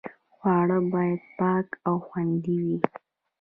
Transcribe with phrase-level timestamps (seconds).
[0.35, 2.77] خواړه باید پاک او خوندي وي.